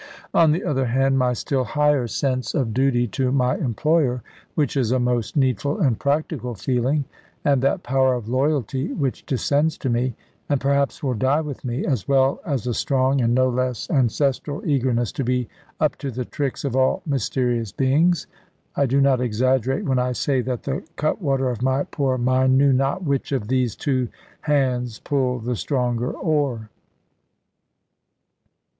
[0.33, 4.23] On the other hand, my still higher sense of duty to my employer
[4.55, 7.05] (which is a most needful and practical feeling),
[7.45, 10.15] and that power of loyalty which descends to me,
[10.49, 14.65] and perhaps will die with me, as well as a strong, and no less ancestral,
[14.67, 15.47] eagerness to be
[15.79, 18.25] up to the tricks of all mysterious beings
[18.75, 22.57] I do not exaggerate when I say that the cut water of my poor mind
[22.57, 24.07] knew not which of these two
[24.41, 26.71] hands pulled the stronger oar.